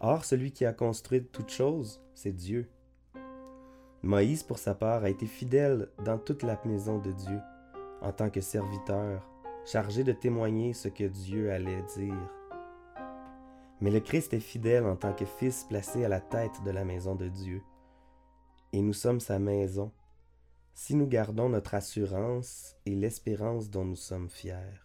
Or, 0.00 0.24
celui 0.24 0.52
qui 0.52 0.64
a 0.64 0.72
construit 0.72 1.24
toute 1.24 1.50
chose, 1.50 2.00
c'est 2.14 2.32
Dieu. 2.32 2.70
Moïse, 4.02 4.42
pour 4.44 4.58
sa 4.58 4.74
part, 4.74 5.04
a 5.04 5.10
été 5.10 5.26
fidèle 5.26 5.88
dans 6.04 6.18
toute 6.18 6.42
la 6.42 6.58
maison 6.64 6.98
de 6.98 7.12
Dieu 7.12 7.40
en 8.00 8.12
tant 8.12 8.30
que 8.30 8.40
serviteur, 8.40 9.28
chargé 9.66 10.04
de 10.04 10.12
témoigner 10.12 10.72
ce 10.72 10.88
que 10.88 11.04
Dieu 11.04 11.52
allait 11.52 11.82
dire. 11.96 12.30
Mais 13.80 13.90
le 13.90 14.00
Christ 14.00 14.32
est 14.32 14.40
fidèle 14.40 14.86
en 14.86 14.96
tant 14.96 15.12
que 15.12 15.24
Fils 15.24 15.64
placé 15.68 16.04
à 16.04 16.08
la 16.08 16.20
tête 16.20 16.62
de 16.64 16.70
la 16.70 16.84
maison 16.84 17.14
de 17.14 17.28
Dieu. 17.28 17.62
Et 18.72 18.80
nous 18.80 18.92
sommes 18.92 19.20
sa 19.20 19.38
maison, 19.38 19.92
si 20.82 20.96
nous 20.96 21.06
gardons 21.06 21.50
notre 21.50 21.74
assurance 21.74 22.74
et 22.86 22.94
l'espérance 22.94 23.68
dont 23.68 23.84
nous 23.84 23.96
sommes 23.96 24.30
fiers. 24.30 24.80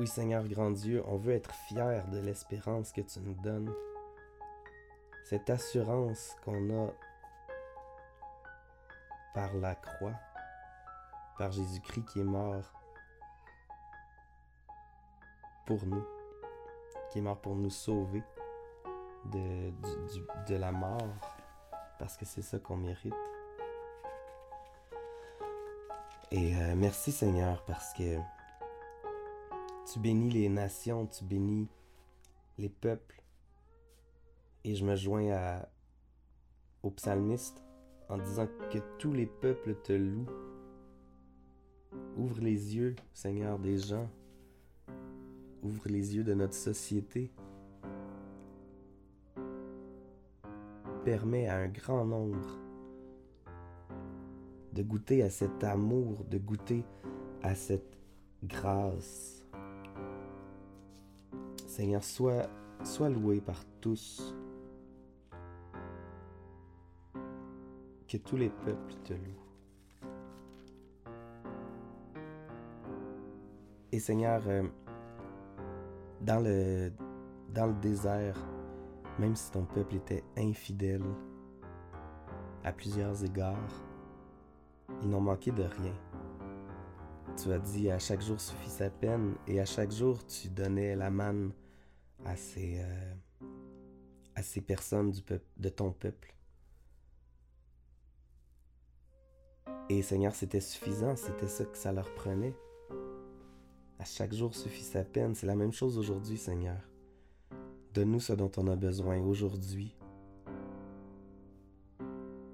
Oui 0.00 0.08
Seigneur 0.08 0.42
grand 0.48 0.72
Dieu, 0.72 1.04
on 1.06 1.18
veut 1.18 1.34
être 1.34 1.54
fiers 1.68 2.02
de 2.10 2.18
l'espérance 2.18 2.90
que 2.90 3.00
tu 3.00 3.20
nous 3.20 3.40
donnes, 3.44 3.72
cette 5.26 5.48
assurance 5.48 6.34
qu'on 6.44 6.88
a 6.88 6.92
par 9.34 9.54
la 9.54 9.76
croix, 9.76 10.18
par 11.38 11.52
Jésus-Christ 11.52 12.04
qui 12.06 12.18
est 12.18 12.24
mort 12.24 12.72
pour 15.64 15.86
nous 15.86 16.15
qui 17.16 17.20
est 17.20 17.22
mort 17.22 17.40
pour 17.40 17.56
nous 17.56 17.70
sauver 17.70 18.22
de, 19.32 19.72
de 20.46 20.54
la 20.54 20.70
mort, 20.70 21.00
parce 21.98 22.14
que 22.18 22.26
c'est 22.26 22.42
ça 22.42 22.58
qu'on 22.58 22.76
mérite. 22.76 23.14
Et 26.30 26.54
euh, 26.54 26.74
merci 26.76 27.12
Seigneur 27.12 27.64
parce 27.64 27.94
que 27.94 28.18
tu 29.90 29.98
bénis 29.98 30.28
les 30.28 30.50
nations, 30.50 31.06
tu 31.06 31.24
bénis 31.24 31.70
les 32.58 32.68
peuples. 32.68 33.22
Et 34.64 34.74
je 34.74 34.84
me 34.84 34.94
joins 34.94 35.30
à, 35.30 35.68
au 36.82 36.90
psalmiste 36.90 37.62
en 38.10 38.18
disant 38.18 38.46
que 38.70 38.78
tous 38.98 39.14
les 39.14 39.26
peuples 39.26 39.74
te 39.76 39.94
louent. 39.94 40.28
Ouvre 42.18 42.42
les 42.42 42.76
yeux, 42.76 42.94
Seigneur, 43.14 43.58
des 43.58 43.78
gens. 43.78 44.10
Ouvre 45.66 45.88
les 45.88 46.14
yeux 46.14 46.22
de 46.22 46.32
notre 46.32 46.54
société. 46.54 47.32
Permet 51.04 51.48
à 51.48 51.56
un 51.56 51.66
grand 51.66 52.04
nombre 52.04 52.60
de 54.72 54.82
goûter 54.84 55.24
à 55.24 55.30
cet 55.30 55.64
amour, 55.64 56.24
de 56.30 56.38
goûter 56.38 56.84
à 57.42 57.56
cette 57.56 57.98
grâce. 58.44 59.44
Seigneur, 61.66 62.04
sois, 62.04 62.48
sois 62.84 63.08
loué 63.08 63.40
par 63.40 63.64
tous. 63.80 64.36
Que 68.06 68.18
tous 68.18 68.36
les 68.36 68.50
peuples 68.50 68.94
te 69.02 69.14
louent. 69.14 69.46
Et 73.90 73.98
Seigneur, 73.98 74.42
euh, 74.46 74.62
dans 76.26 76.40
le, 76.40 76.92
dans 77.54 77.68
désert, 77.68 78.36
même 79.18 79.36
si 79.36 79.50
ton 79.52 79.64
peuple 79.64 79.94
était 79.94 80.24
infidèle 80.36 81.04
à 82.64 82.72
plusieurs 82.72 83.24
égards, 83.24 83.84
ils 85.02 85.08
n'ont 85.08 85.20
manqué 85.20 85.52
de 85.52 85.62
rien. 85.62 85.94
Tu 87.36 87.52
as 87.52 87.60
dit 87.60 87.90
à 87.90 88.00
chaque 88.00 88.22
jour 88.22 88.40
suffit 88.40 88.70
sa 88.70 88.90
peine 88.90 89.36
et 89.46 89.60
à 89.60 89.64
chaque 89.64 89.92
jour 89.92 90.26
tu 90.26 90.48
donnais 90.48 90.96
la 90.96 91.10
manne 91.10 91.52
à 92.24 92.34
ces, 92.34 92.80
euh, 92.80 93.14
à 94.34 94.42
ces 94.42 94.60
personnes 94.60 95.12
de 95.56 95.68
ton 95.68 95.92
peuple. 95.92 96.34
Et 99.88 100.02
Seigneur, 100.02 100.34
c'était 100.34 100.60
suffisant, 100.60 101.14
c'était 101.14 101.46
ça 101.46 101.64
que 101.64 101.76
ça 101.76 101.92
leur 101.92 102.12
prenait. 102.14 102.54
À 103.98 104.04
chaque 104.04 104.34
jour 104.34 104.54
suffit 104.54 104.82
sa 104.82 105.04
peine. 105.04 105.34
C'est 105.34 105.46
la 105.46 105.56
même 105.56 105.72
chose 105.72 105.98
aujourd'hui, 105.98 106.36
Seigneur. 106.36 106.78
Donne-nous 107.94 108.20
ce 108.20 108.34
dont 108.34 108.50
on 108.58 108.66
a 108.68 108.76
besoin 108.76 109.18
aujourd'hui. 109.20 109.96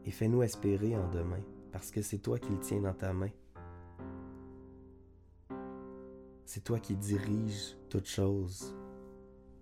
Et 0.05 0.11
fais-nous 0.11 0.43
espérer 0.43 0.97
en 0.97 1.09
demain, 1.11 1.41
parce 1.73 1.91
que 1.91 2.03
c'est 2.03 2.19
toi 2.19 2.39
qui 2.39 2.51
le 2.51 2.59
tiens 2.61 2.81
dans 2.81 2.95
ta 2.95 3.13
main. 3.13 3.31
C'est 6.45 6.63
toi 6.63 6.79
qui 6.79 6.97
dirige 6.97 7.77
toutes 7.89 8.09
choses. 8.09 8.77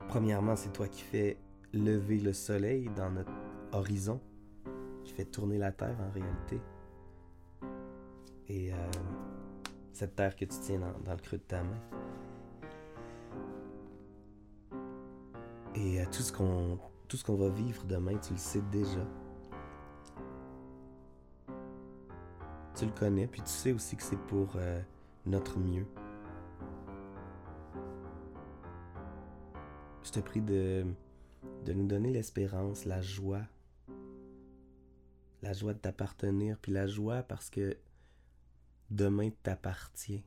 Premièrement, 0.08 0.56
c'est 0.56 0.72
toi 0.72 0.88
qui 0.88 1.02
fais 1.02 1.38
lever 1.72 2.18
le 2.18 2.32
soleil 2.32 2.90
dans 2.96 3.10
notre 3.10 3.32
horizon, 3.72 4.20
qui 5.04 5.12
fait 5.12 5.24
tourner 5.24 5.58
la 5.58 5.72
terre 5.72 5.96
en 6.00 6.10
réalité. 6.10 6.60
Et 8.48 8.72
euh, 8.72 8.76
cette 9.92 10.16
terre 10.16 10.36
que 10.36 10.44
tu 10.44 10.58
tiens 10.60 10.78
dans, 10.78 11.12
le 11.12 11.18
creux 11.18 11.38
de 11.38 11.42
ta 11.42 11.62
main. 11.62 11.80
Et 15.74 16.02
tout 16.10 16.22
ce 16.22 16.32
qu'on 16.32 16.78
tout 17.10 17.16
ce 17.16 17.24
qu'on 17.24 17.34
va 17.34 17.48
vivre 17.48 17.84
demain, 17.86 18.16
tu 18.18 18.34
le 18.34 18.38
sais 18.38 18.62
déjà. 18.70 19.04
Tu 22.76 22.86
le 22.86 22.92
connais, 22.92 23.26
puis 23.26 23.42
tu 23.42 23.48
sais 23.48 23.72
aussi 23.72 23.96
que 23.96 24.02
c'est 24.04 24.20
pour 24.28 24.52
euh, 24.54 24.80
notre 25.26 25.58
mieux. 25.58 25.86
Je 30.04 30.12
te 30.12 30.20
prie 30.20 30.40
de, 30.40 30.86
de 31.64 31.72
nous 31.72 31.86
donner 31.86 32.10
l'espérance, 32.10 32.84
la 32.84 33.02
joie. 33.02 33.42
La 35.42 35.52
joie 35.52 35.74
de 35.74 35.78
t'appartenir, 35.78 36.58
puis 36.58 36.70
la 36.70 36.86
joie 36.86 37.24
parce 37.24 37.50
que 37.50 37.76
demain 38.90 39.30
t'appartient. 39.42 40.24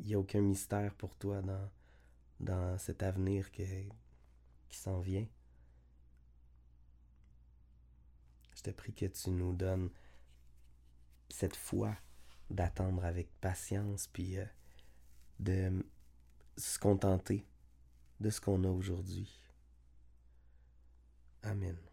Il 0.00 0.06
n'y 0.06 0.14
a 0.14 0.18
aucun 0.18 0.40
mystère 0.40 0.94
pour 0.94 1.14
toi 1.16 1.42
dans, 2.40 2.78
cet 2.78 3.02
avenir 3.02 3.50
qui 3.50 3.88
s'en 4.70 5.00
vient. 5.00 5.26
Je 8.54 8.62
te 8.62 8.70
prie 8.70 8.94
que 8.94 9.06
tu 9.06 9.30
nous 9.30 9.54
donnes 9.54 9.90
cette 11.28 11.56
foi 11.56 11.94
d'attendre 12.50 13.04
avec 13.04 13.28
patience, 13.40 14.06
puis 14.06 14.38
euh, 14.38 14.46
de 15.40 15.84
se 16.56 16.78
contenter 16.78 17.44
de 18.20 18.30
ce 18.30 18.40
qu'on 18.40 18.64
a 18.64 18.68
aujourd'hui. 18.68 19.38
Amen. 21.42 21.85